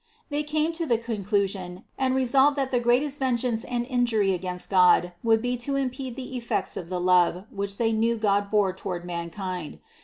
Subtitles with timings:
[0.31, 5.13] They came to the conclusion and resolved that the greatest vengeance and injury against God
[5.23, 9.05] would be to impede the effects of the love, which they knew God bore toward
[9.05, 9.77] mankind.